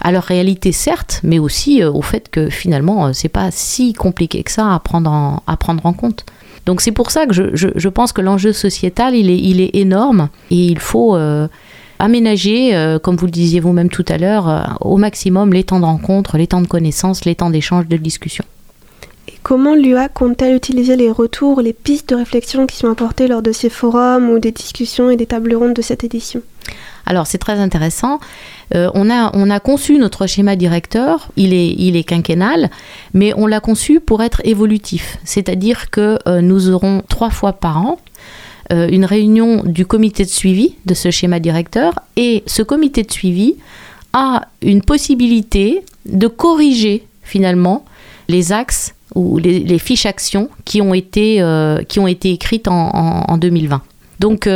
[0.03, 4.43] à leur réalité certes, mais aussi euh, au fait que finalement, c'est pas si compliqué
[4.43, 6.27] que ça à prendre en, à prendre en compte.
[6.67, 9.75] Donc c'est pour ça que je, je, pense que l'enjeu sociétal, il est, il est
[9.75, 11.17] énorme et il faut
[12.03, 15.79] aménager, euh, comme vous le disiez vous-même tout à l'heure, euh, au maximum les temps
[15.79, 18.45] de rencontre, les temps de connaissance, les temps d'échange, de discussion.
[19.29, 23.41] Et comment l'UA compte-t-elle utiliser les retours, les pistes de réflexion qui sont apportées lors
[23.41, 26.43] de ces forums ou des discussions et des tables rondes de cette édition?
[27.07, 28.21] Alors c'est très intéressant.
[28.75, 32.71] Euh, on, a, on a conçu notre schéma directeur, il est, quinquennal,
[33.15, 35.19] mais on l'a conçu pour être évolutif.
[35.25, 37.99] C'est-à-dire que euh, nous aurons trois fois par an
[38.73, 43.11] euh, une réunion du comité de suivi de ce schéma directeur et ce comité de
[43.11, 43.57] suivi
[44.13, 47.85] a une possibilité de corriger finalement
[48.29, 51.43] les axes ou les, fiches actions qui ont été,
[52.25, 53.83] écrites en, en, en 2020.
[54.21, 54.49] Donc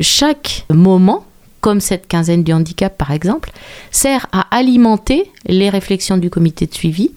[0.00, 1.24] chaque moment
[1.60, 3.50] comme cette quinzaine du handicap par exemple,
[3.90, 7.12] sert à alimenter les réflexions du comité de suivi,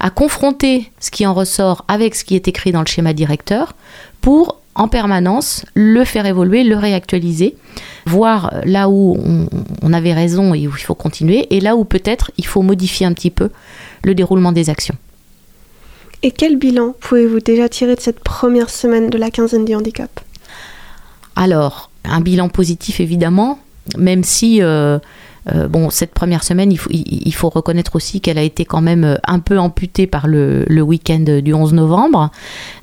[0.00, 3.74] à confronter ce qui en ressort avec ce qui est écrit dans le schéma directeur
[4.20, 7.56] pour en permanence le faire évoluer, le réactualiser,
[8.06, 9.48] voir là où on,
[9.82, 13.04] on avait raison et où il faut continuer, et là où peut-être il faut modifier
[13.04, 13.50] un petit peu
[14.04, 14.94] le déroulement des actions.
[16.22, 20.20] Et quel bilan pouvez-vous déjà tirer de cette première semaine de la quinzaine du handicap
[21.36, 23.58] Alors, un bilan positif évidemment,
[23.96, 24.98] même si euh,
[25.54, 29.16] euh, bon, cette première semaine, il faut, reconnaître aussi qu'elle a été quand même euh,
[29.26, 32.30] un peu amputée par le, week-end du 11 novembre.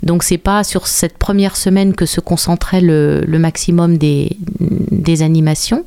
[0.02, 5.84] Donc c'est pas sur cette première semaine que se concentrait le, maximum des, des animations.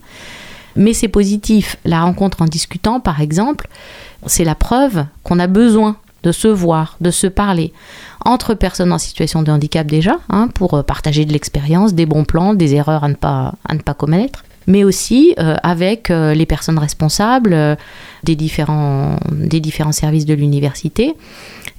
[0.76, 1.78] Mais c'est positif.
[1.84, 3.68] La rencontre en discutant, par exemple,
[4.26, 7.74] c'est la preuve qu'on a besoin de se voir, de se parler.
[8.26, 12.54] entre personnes en situation de handicap déjà, hein, pour partager de l'expérience, des bons plans,
[12.54, 17.78] des erreurs à ne pas, à ne pas commettre mais aussi avec les personnes responsables
[18.24, 21.14] des, différents, des différents services de l'université,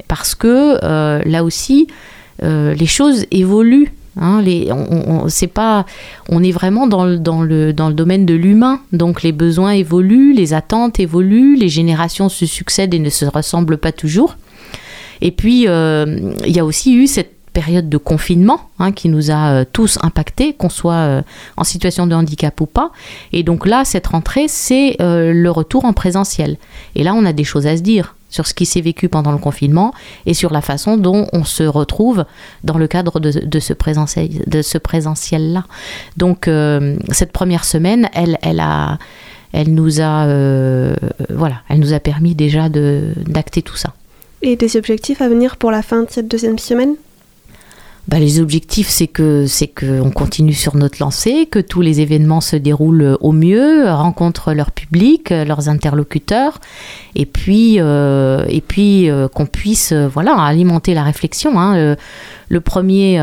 [0.09, 0.79] parce que
[1.27, 1.87] là aussi,
[2.43, 5.87] les choses évoluent Hein, on, pas,
[6.29, 9.71] on est vraiment dans le, dans le, dans le domaine de l'humain, donc les besoins
[9.71, 14.37] évoluent, les attentes évoluent, les générations se succèdent et ne se ressemblent pas toujours.
[15.21, 19.31] Et puis, euh, il y a aussi eu cette période de confinement hein, qui nous
[19.31, 21.23] a euh, tous impactés, qu'on soit euh,
[21.57, 22.91] en situation de handicap ou pas.
[23.33, 26.57] Et donc là, cette rentrée, c'est le retour en présentiel.
[26.95, 29.33] Et là, on a des choses à se dire sur ce qui s'est vécu pendant
[29.33, 29.93] le confinement
[30.25, 32.25] et sur la façon dont on se retrouve
[32.65, 35.65] dans le cadre de, ce présentiel de ce présentiel là
[36.17, 38.99] donc euh, cette première semaine elle elle a
[39.53, 40.95] elle nous a euh,
[41.29, 43.95] voilà elle nous a permis déjà d'acter tout ça
[44.43, 46.95] et des objectifs à venir pour la fin de cette deuxième semaine?
[48.09, 52.41] Bah, les objectifs, c'est que c'est qu'on continue sur notre lancée, que tous les événements
[52.41, 56.61] se déroulent au mieux, rencontrent leur public, leurs interlocuteurs,
[57.15, 61.61] et puis euh, et puis euh, qu'on puisse euh, voilà alimenter la réflexion.
[61.61, 61.97] Hein.
[62.49, 63.21] Le, premier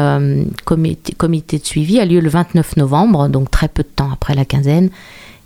[0.63, 4.35] comité, comité de suivi a lieu le 29 novembre, donc très peu de temps après
[4.35, 4.89] la quinzaine,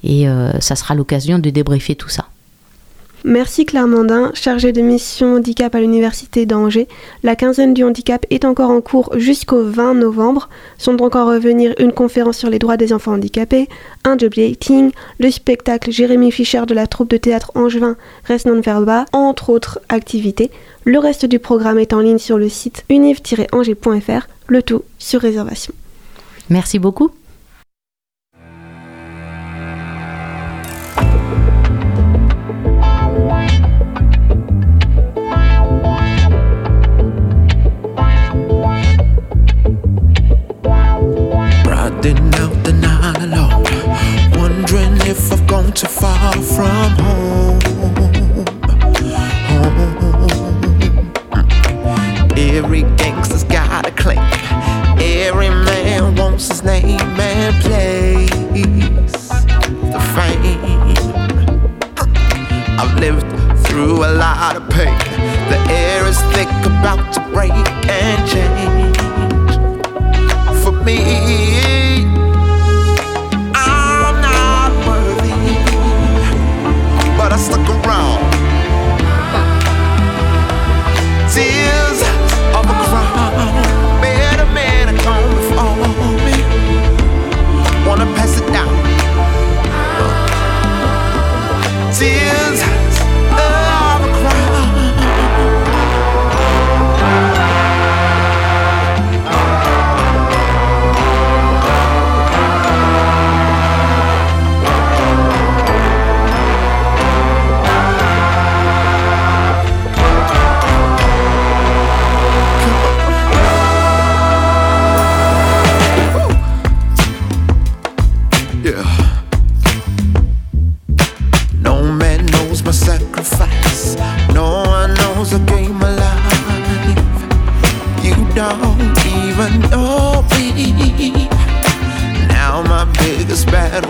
[0.04, 0.28] et
[0.60, 2.26] ça sera l'occasion de débriefer tout ça.
[3.24, 6.88] Merci Claire Mandin, chargée de mission handicap à l'Université d'Angers.
[7.22, 10.50] La quinzaine du handicap est encore en cours jusqu'au 20 novembre.
[10.80, 13.70] Sont encore à revenir une conférence sur les droits des enfants handicapés,
[14.06, 17.96] un job dating, le spectacle Jérémy Fischer de la troupe de théâtre Angevin
[18.26, 20.50] Reste non verba, entre autres activités.
[20.84, 25.74] Le reste du programme est en ligne sur le site univ-angers.fr, le tout sur réservation.
[26.50, 27.12] Merci beaucoup.
[42.04, 43.62] Acting out the night alone.
[44.32, 47.01] Wondering if I've gone too far from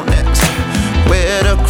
[0.06, 0.42] next?
[1.10, 1.61] Where to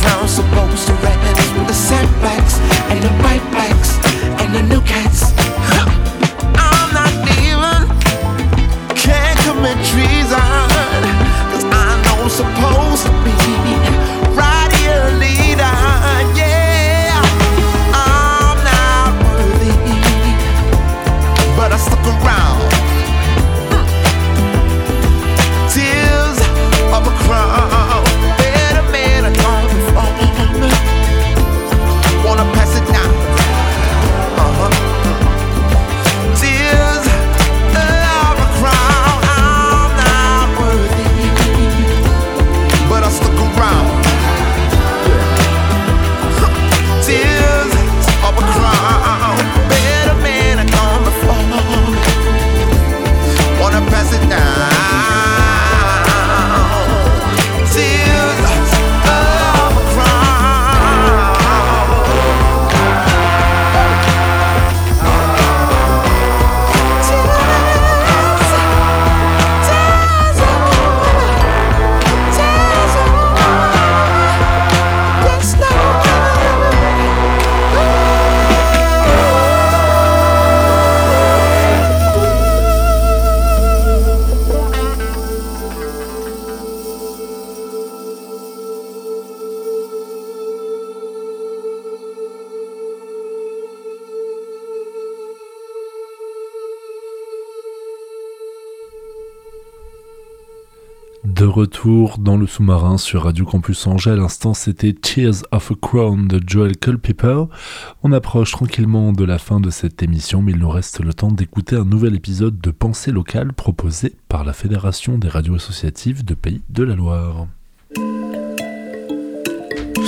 [101.42, 105.76] De retour dans le sous-marin sur Radio Campus Angers, à l'instant c'était Tears of a
[105.82, 107.46] Crown de Joel Culpepper.
[108.04, 111.32] On approche tranquillement de la fin de cette émission, mais il nous reste le temps
[111.32, 116.36] d'écouter un nouvel épisode de Pensée locale proposé par la Fédération des radios associatives de
[116.36, 117.48] Pays de la Loire.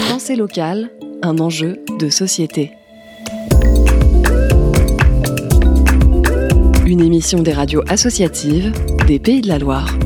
[0.10, 0.92] Pensée locale,
[1.24, 2.74] un enjeu de société.
[6.86, 8.72] Une émission des radios associatives
[9.08, 9.98] des Pays de la Loire.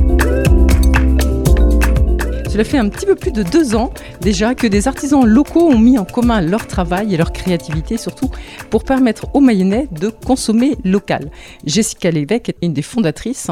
[2.58, 5.78] Cela fait un petit peu plus de deux ans déjà que des artisans locaux ont
[5.78, 8.32] mis en commun leur travail et leur créativité surtout
[8.68, 11.30] pour permettre aux Mayennais de consommer local.
[11.64, 13.48] Jessica Lévesque est une des fondatrices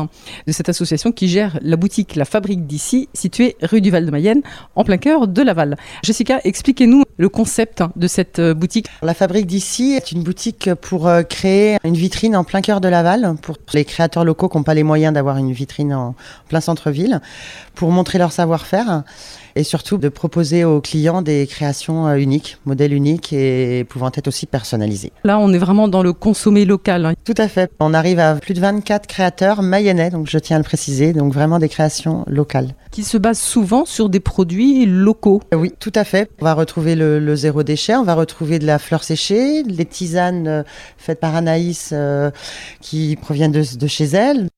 [0.49, 4.43] de cette association qui gère la boutique La Fabrique d'ici, située rue du Val-de-Mayenne,
[4.75, 5.77] en plein cœur de Laval.
[6.03, 8.87] Jessica, expliquez-nous le concept de cette euh, boutique.
[9.03, 12.89] La Fabrique d'ici est une boutique pour euh, créer une vitrine en plein cœur de
[12.89, 16.15] Laval pour les créateurs locaux qui n'ont pas les moyens d'avoir une vitrine en
[16.49, 17.21] plein centre-ville,
[17.75, 19.03] pour montrer leur savoir-faire
[19.55, 24.29] et surtout de proposer aux clients des créations euh, uniques, modèles uniques et pouvant être
[24.29, 25.13] aussi personnalisés.
[25.25, 27.07] Là, on est vraiment dans le consommer local.
[27.07, 27.15] hein.
[27.25, 27.71] Tout à fait.
[27.81, 31.33] On arrive à plus de 24 créateurs mayennais, donc je tiens à le préciser, donc
[31.33, 32.75] vraiment des créations locales.
[32.97, 35.43] Qui se basent souvent sur des produits locaux.
[35.55, 36.31] Oui, tout à fait.
[36.41, 39.85] On va retrouver le, le zéro déchet, on va retrouver de la fleur séchée, les
[39.85, 40.63] tisanes euh,
[40.97, 42.31] faites par Anaïs euh,
[42.81, 44.49] qui proviennent de, de chez elle.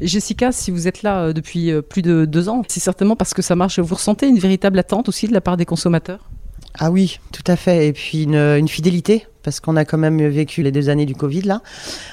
[0.00, 3.32] Jessica, si vous êtes là euh, depuis euh, plus de deux ans, c'est certainement parce
[3.32, 3.78] que ça marche.
[3.78, 6.30] Vous ressentez une véritable attente aussi de la part des consommateurs?
[6.76, 7.86] Ah oui, tout à fait.
[7.86, 11.14] Et puis une, une fidélité, parce qu'on a quand même vécu les deux années du
[11.14, 11.62] Covid là.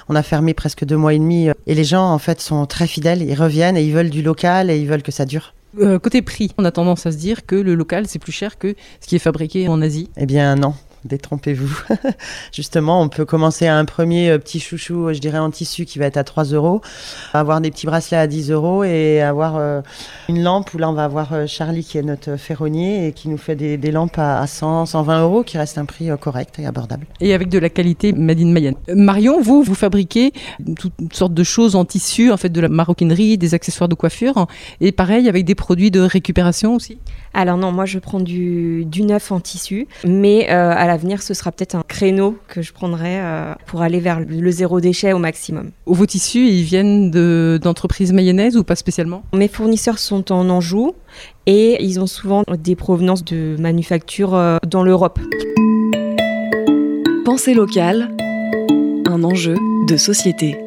[0.09, 2.67] On a fermé presque deux mois et demi euh, et les gens en fait sont
[2.67, 3.23] très fidèles.
[3.23, 5.55] Ils reviennent et ils veulent du local et ils veulent que ça dure.
[5.79, 8.57] Euh, Côté prix, on a tendance à se dire que le local c'est plus cher
[8.57, 10.09] que ce qui est fabriqué en Asie.
[10.17, 10.73] Eh bien non.
[11.05, 11.83] Détrompez-vous.
[12.53, 15.85] Justement, on peut commencer à un premier euh, petit chouchou, euh, je dirais en tissu,
[15.85, 16.81] qui va être à 3 euros,
[17.33, 19.81] avoir des petits bracelets à 10 euros et avoir euh,
[20.29, 23.37] une lampe où là on va avoir Charlie qui est notre ferronnier et qui nous
[23.37, 26.67] fait des, des lampes à, à 100, 120 euros, qui reste un prix correct et
[26.67, 27.07] abordable.
[27.19, 28.75] Et avec de la qualité made in Mayenne.
[28.89, 30.33] Marion, vous, vous fabriquez
[30.77, 34.45] toutes sortes de choses en tissu, en fait de la maroquinerie, des accessoires de coiffure,
[34.79, 36.99] et pareil avec des produits de récupération aussi?
[37.33, 41.33] Alors non, moi je prends du, du neuf en tissu, mais euh, à l'avenir ce
[41.33, 45.19] sera peut-être un créneau que je prendrai euh, pour aller vers le zéro déchet au
[45.19, 45.71] maximum.
[45.85, 49.23] Vos tissus, ils viennent de- d'entreprises mayonnaises ou pas spécialement?
[49.33, 50.93] Mes fournisseurs sont en Anjou
[51.45, 55.17] et ils ont souvent des provenances de manufactures euh, dans l'Europe.
[57.23, 58.09] Pensée locale,
[59.07, 59.55] un enjeu
[59.87, 60.57] de société.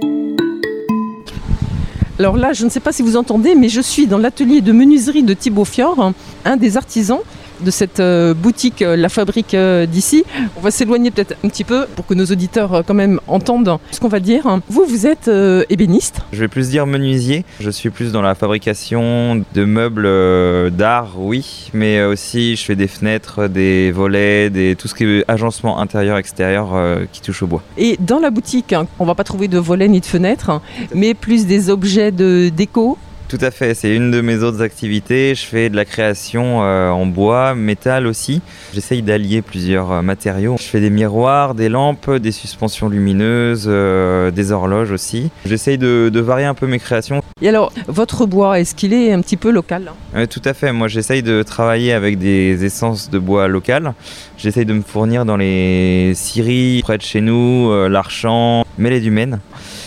[2.19, 4.73] Alors là, je ne sais pas si vous entendez, mais je suis dans l'atelier de
[4.73, 6.13] menuiserie de Thibaut Fior,
[6.47, 7.21] un des artisans
[7.65, 10.25] de cette euh, boutique euh, La Fabrique euh, d'ici.
[10.57, 14.01] On va s'éloigner peut-être un petit peu pour que nos auditeurs quand même entendent ce
[14.01, 14.61] qu'on va dire.
[14.69, 15.31] Vous, vous êtes
[15.71, 16.21] ébéniste.
[16.33, 17.45] Je vais plus dire menuisier.
[17.61, 22.89] Je suis plus dans la fabrication de meubles d'art, oui, mais aussi je fais des
[22.89, 27.63] fenêtres, des volets, des tout ce qui est agencement intérieur-extérieur euh, qui touche au bois.
[27.77, 30.61] Et dans la boutique, hein, on va pas trouver de volets ni de fenêtres,
[30.95, 32.99] mais plus des objets de déco.
[33.37, 35.35] Tout à fait, c'est une de mes autres activités.
[35.35, 38.41] Je fais de la création euh, en bois, métal aussi.
[38.73, 40.55] J'essaye d'allier plusieurs euh, matériaux.
[40.57, 45.33] Je fais des miroirs, des lampes, des suspensions lumineuses, euh, des horloges aussi.
[45.47, 47.23] J'essaye de, de varier un peu mes créations.
[47.43, 49.91] Et alors, votre bois, est-ce qu'il est un petit peu local?
[50.15, 50.73] Hein tout à fait.
[50.73, 53.95] Moi, j'essaye de travailler avec des essences de bois locales.
[54.39, 59.41] J'essaye de me fournir dans les scieries près de chez nous, l'Archamp, Mêlée du Maine.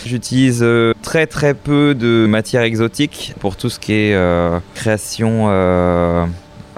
[0.05, 5.47] J'utilise euh, très très peu de matières exotiques pour tout ce qui est euh, création
[5.49, 6.25] euh,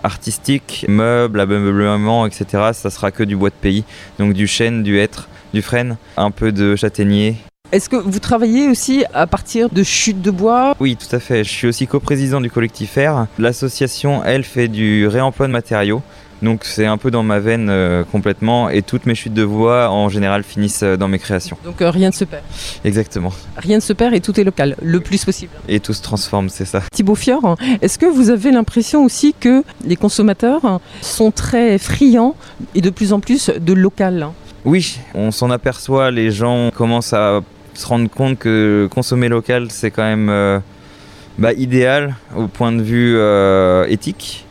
[0.04, 2.70] artistique, meubles, ameublement, etc.
[2.74, 3.84] Ça sera que du bois de pays.
[4.18, 7.36] Donc du chêne, du hêtre, du frêne, un peu de châtaignier.
[7.72, 10.76] Est-ce que vous travaillez aussi à partir de chutes de bois?
[10.80, 11.44] Oui, tout à fait.
[11.44, 13.28] Je suis aussi coprésident du collectif R.
[13.38, 16.02] L'association, elle, fait du réemploi de matériaux.
[16.42, 19.90] Donc c'est un peu dans ma veine euh, complètement et toutes mes chutes de bois
[19.90, 21.58] en général finissent euh, dans mes créations.
[21.66, 22.44] Donc euh, rien ne se perd.
[22.86, 23.34] Exactement.
[23.58, 25.52] Rien ne se perd et tout est local, le plus possible.
[25.68, 26.82] Et tout se transforme, c'est ça.
[26.94, 32.36] Thibaut Fior, est-ce que vous avez l'impression aussi que les consommateurs sont très friands
[32.74, 34.28] et de plus en plus de local?
[34.66, 37.42] Oui, on s'en aperçoit, les gens commencent à
[37.74, 40.62] se rendre compte que consommer local c'est quand même
[41.38, 43.18] bah, idéal au point de vue
[43.90, 44.46] éthique,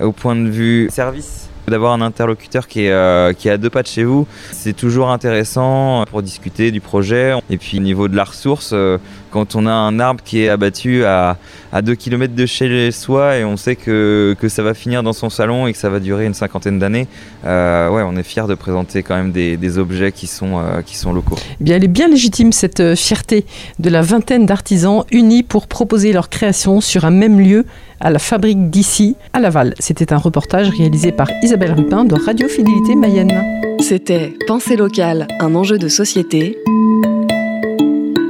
[0.00, 1.48] au point de vue service.
[1.68, 4.72] D'avoir un interlocuteur qui est, euh, qui est à deux pas de chez vous, c'est
[4.72, 7.34] toujours intéressant pour discuter du projet.
[7.50, 8.98] Et puis au niveau de la ressource, euh,
[9.36, 11.36] quand on a un arbre qui est abattu à,
[11.70, 15.12] à 2 km de chez soi et on sait que, que, ça va finir dans
[15.12, 17.06] son salon et que ça va durer une cinquantaine d'années,
[17.44, 20.80] euh, ouais, on est fier de présenter quand même des, des objets qui sont, euh,
[20.80, 21.36] qui sont locaux.
[21.60, 23.44] Eh bien, elle est bien légitime cette euh, fierté
[23.78, 27.66] de la vingtaine d'artisans unis pour proposer leur création sur un même lieu
[28.00, 29.74] à la fabrique d'ici, à Laval.
[29.80, 33.34] C'était un reportage réalisé par Isabelle Rupin de Radio Fidélité Mayenne.
[33.80, 36.56] C'était Pensée locale, un enjeu de société.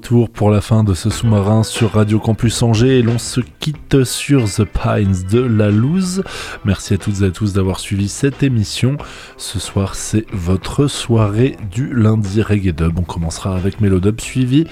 [0.00, 4.44] Pour la fin de ce sous-marin sur Radio Campus Angers et l'on se quitte sur
[4.44, 6.22] The Pines de la Louse.
[6.64, 8.96] Merci à toutes et à tous d'avoir suivi cette émission.
[9.36, 12.98] Ce soir, c'est votre soirée du lundi reggae dub.
[12.98, 14.66] On commencera avec Melodub suivi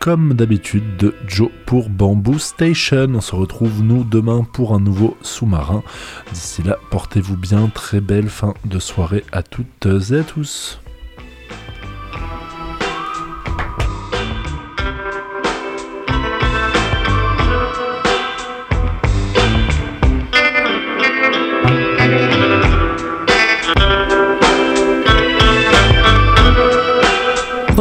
[0.00, 3.06] comme d'habitude de Joe pour Bamboo Station.
[3.14, 5.84] On se retrouve nous demain pour un nouveau sous-marin.
[6.32, 7.70] D'ici là, portez-vous bien.
[7.72, 10.81] Très belle fin de soirée à toutes et à tous.